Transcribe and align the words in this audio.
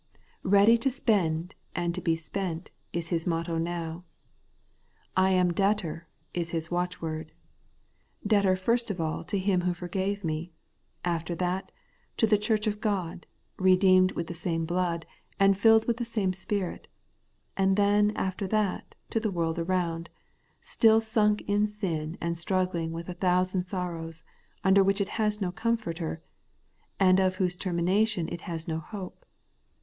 'Eeady 0.43 0.79
to 0.81 0.89
spend 0.89 1.53
and 1.75 1.93
to 1.93 2.01
be 2.01 2.15
spent 2.15 2.71
* 2.81 2.91
is 2.91 3.09
his 3.09 3.27
motto 3.27 3.59
now.' 3.59 4.03
I 5.15 5.29
am 5.29 5.53
debtor' 5.53 6.07
is 6.41 6.49
his 6.49 6.71
watchword,— 6.71 7.31
debtor 8.27 8.55
first 8.55 8.89
of 8.89 8.99
all 8.99 9.23
to 9.25 9.37
Him 9.37 9.61
who 9.61 9.75
forgave 9.75 10.23
me; 10.23 10.53
after 11.05 11.35
that, 11.35 11.71
to 12.17 12.25
the 12.25 12.39
church 12.39 12.65
of 12.65 12.81
God, 12.81 13.27
redeemed' 13.57 14.13
with 14.13 14.25
the 14.25 14.33
same 14.33 14.65
blood, 14.65 15.05
and 15.39 15.55
filled 15.55 15.85
with 15.85 15.97
the 15.97 16.03
same 16.03 16.33
Spirit; 16.33 16.87
and 17.55 17.77
then 17.77 18.11
after 18.15 18.47
that 18.47 18.95
to 19.11 19.19
the 19.19 19.29
world 19.29 19.59
around, 19.59 20.09
still 20.61 20.99
sunk 20.99 21.41
in 21.41 21.67
sin 21.67 22.17
and 22.19 22.39
struggling 22.39 22.91
with 22.91 23.07
a 23.07 23.13
thousand 23.13 23.67
sorrows, 23.67 24.23
under 24.63 24.83
which 24.83 24.99
it 24.99 25.09
has 25.09 25.39
no 25.39 25.51
comforter, 25.51 26.23
and 26.99 27.19
of 27.19 27.35
whose 27.35 27.55
termination 27.55 28.27
it 28.29 28.41
has 28.41 28.67
no 28.67 28.79
hope. 28.79 29.27